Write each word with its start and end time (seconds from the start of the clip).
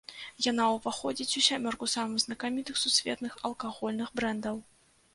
Яна 0.51 0.63
ўваходзіць 0.75 1.35
у 1.41 1.43
сямёрку 1.49 1.91
самых 1.97 2.25
знакамітых 2.25 2.83
сусветных 2.87 3.39
алкагольных 3.51 4.07
брэндаў. 4.21 4.57